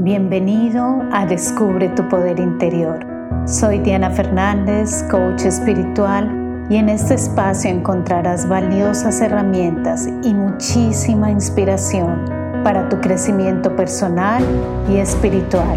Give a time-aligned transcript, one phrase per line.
[0.00, 3.04] Bienvenido a Descubre tu Poder Interior.
[3.48, 12.24] Soy Diana Fernández, coach espiritual, y en este espacio encontrarás valiosas herramientas y muchísima inspiración
[12.62, 14.44] para tu crecimiento personal
[14.88, 15.76] y espiritual.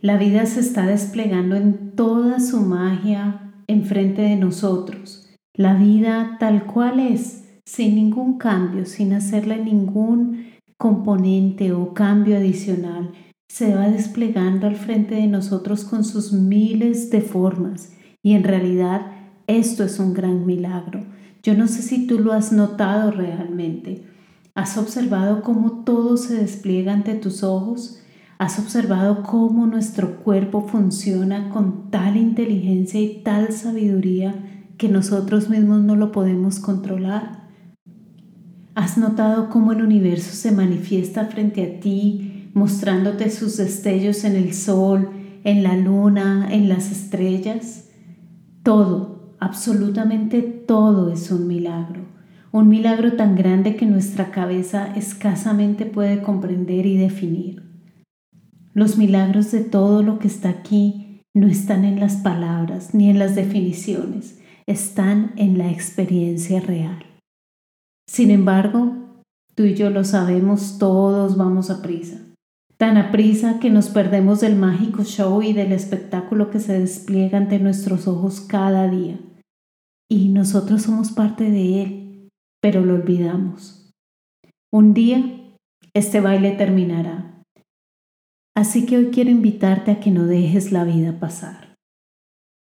[0.00, 5.34] La vida se está desplegando en toda su magia enfrente de nosotros.
[5.54, 13.12] La vida tal cual es, sin ningún cambio, sin hacerle ningún componente o cambio adicional
[13.48, 19.12] se va desplegando al frente de nosotros con sus miles de formas y en realidad
[19.46, 21.00] esto es un gran milagro.
[21.42, 24.04] Yo no sé si tú lo has notado realmente.
[24.54, 28.00] ¿Has observado cómo todo se despliega ante tus ojos?
[28.38, 34.34] ¿Has observado cómo nuestro cuerpo funciona con tal inteligencia y tal sabiduría
[34.76, 37.48] que nosotros mismos no lo podemos controlar?
[38.74, 42.27] ¿Has notado cómo el universo se manifiesta frente a ti
[42.58, 45.10] mostrándote sus destellos en el sol,
[45.44, 47.88] en la luna, en las estrellas.
[48.62, 52.02] Todo, absolutamente todo es un milagro.
[52.50, 57.62] Un milagro tan grande que nuestra cabeza escasamente puede comprender y definir.
[58.74, 63.18] Los milagros de todo lo que está aquí no están en las palabras ni en
[63.18, 67.04] las definiciones, están en la experiencia real.
[68.06, 69.22] Sin embargo,
[69.54, 72.27] tú y yo lo sabemos, todos vamos a prisa
[72.78, 77.58] tan aprisa que nos perdemos del mágico show y del espectáculo que se despliega ante
[77.58, 79.18] nuestros ojos cada día.
[80.08, 82.28] Y nosotros somos parte de él,
[82.62, 83.90] pero lo olvidamos.
[84.72, 85.22] Un día
[85.92, 87.42] este baile terminará.
[88.56, 91.74] Así que hoy quiero invitarte a que no dejes la vida pasar.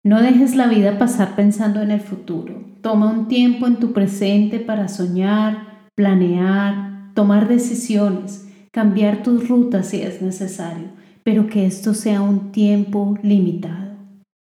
[0.04, 2.64] No dejes la vida pasar pensando en el futuro.
[2.82, 8.45] Toma un tiempo en tu presente para soñar, planear, tomar decisiones
[8.76, 10.90] cambiar tus rutas si es necesario,
[11.24, 13.96] pero que esto sea un tiempo limitado.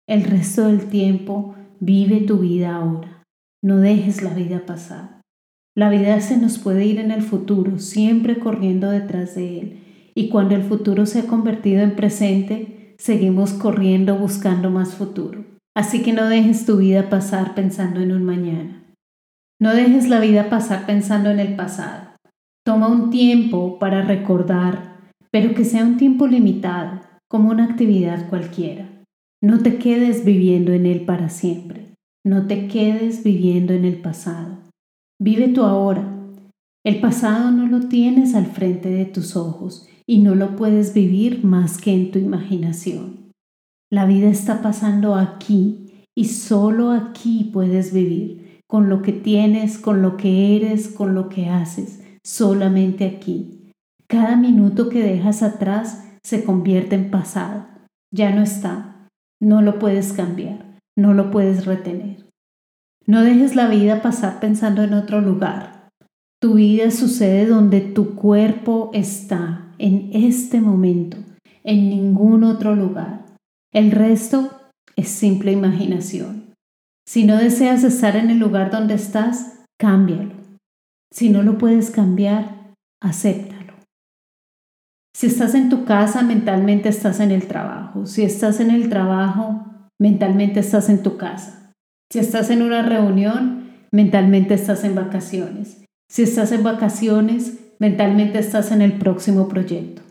[0.08, 3.24] El resto del tiempo vive tu vida ahora.
[3.64, 5.22] No dejes la vida pasar.
[5.76, 9.84] La vida se nos puede ir en el futuro, siempre corriendo detrás de él.
[10.14, 15.44] Y cuando el futuro se ha convertido en presente, seguimos corriendo buscando más futuro.
[15.76, 18.84] Así que no dejes tu vida pasar pensando en un mañana.
[19.60, 22.09] No dejes la vida pasar pensando en el pasado.
[22.70, 25.00] Toma un tiempo para recordar,
[25.32, 28.88] pero que sea un tiempo limitado, como una actividad cualquiera.
[29.42, 31.96] No te quedes viviendo en él para siempre.
[32.24, 34.60] No te quedes viviendo en el pasado.
[35.20, 36.16] Vive tu ahora.
[36.86, 41.44] El pasado no lo tienes al frente de tus ojos y no lo puedes vivir
[41.44, 43.32] más que en tu imaginación.
[43.92, 50.04] La vida está pasando aquí y solo aquí puedes vivir, con lo que tienes, con
[50.04, 53.72] lo que eres, con lo que haces solamente aquí.
[54.08, 57.66] Cada minuto que dejas atrás se convierte en pasado.
[58.14, 59.08] Ya no está.
[59.42, 60.78] No lo puedes cambiar.
[60.96, 62.28] No lo puedes retener.
[63.08, 65.90] No dejes la vida pasar pensando en otro lugar.
[66.40, 71.18] Tu vida sucede donde tu cuerpo está, en este momento,
[71.64, 73.26] en ningún otro lugar.
[73.74, 74.52] El resto
[74.96, 76.54] es simple imaginación.
[77.08, 80.39] Si no deseas estar en el lugar donde estás, cámbialo.
[81.12, 83.74] Si no lo puedes cambiar, acéptalo.
[85.16, 88.06] Si estás en tu casa, mentalmente estás en el trabajo.
[88.06, 89.66] Si estás en el trabajo,
[90.00, 91.74] mentalmente estás en tu casa.
[92.12, 95.84] Si estás en una reunión, mentalmente estás en vacaciones.
[96.10, 100.04] Si estás en vacaciones, mentalmente estás en el próximo proyecto.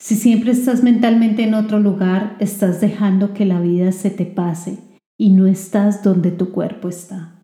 [0.00, 4.78] Si siempre estás mentalmente en otro lugar, estás dejando que la vida se te pase
[5.18, 7.34] y no estás donde tu cuerpo está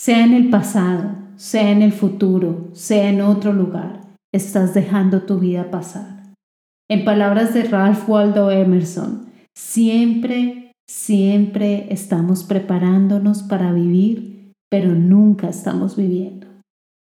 [0.00, 4.02] sea en el pasado, sea en el futuro, sea en otro lugar,
[4.32, 6.34] estás dejando tu vida pasar.
[6.88, 10.60] En palabras de Ralph Waldo Emerson, siempre,
[10.90, 16.48] Siempre estamos preparándonos para vivir, pero nunca estamos viviendo.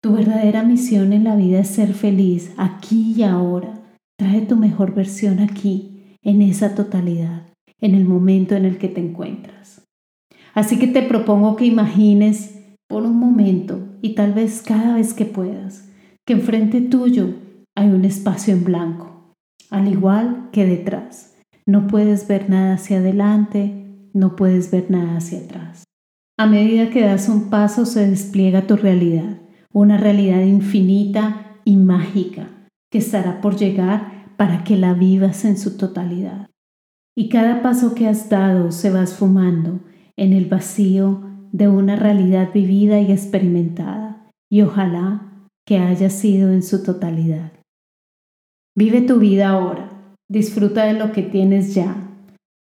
[0.02, 3.82] Tu verdadera misión en la vida es ser feliz aquí y ahora.
[4.18, 7.48] Trae tu mejor versión aquí, en esa totalidad,
[7.82, 9.84] en el momento en el que te encuentras.
[10.54, 12.58] Así que te propongo que imagines
[12.88, 15.90] por un momento y tal vez cada vez que puedas
[16.26, 17.36] que enfrente tuyo
[17.76, 19.36] hay un espacio en blanco,
[19.70, 21.36] al igual que detrás.
[21.68, 25.84] No puedes ver nada hacia adelante, no puedes ver nada hacia atrás.
[26.38, 29.42] A medida que das un paso se despliega tu realidad
[29.76, 32.48] una realidad infinita y mágica
[32.90, 36.50] que estará por llegar para que la vivas en su totalidad.
[37.14, 39.82] Y cada paso que has dado se va esfumando
[40.16, 46.62] en el vacío de una realidad vivida y experimentada, y ojalá que haya sido en
[46.62, 47.54] su totalidad.
[48.78, 49.90] Vive tu vida ahora,
[50.30, 51.96] disfruta de lo que tienes ya,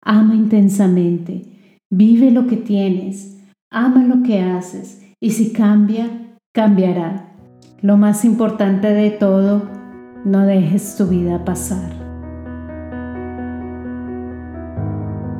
[0.05, 3.41] ama intensamente, vive lo que tienes,
[3.71, 7.37] ama lo que haces, y si cambia, cambiará.
[7.83, 9.63] Lo más importante de todo,
[10.25, 12.02] no dejes tu vida pasar.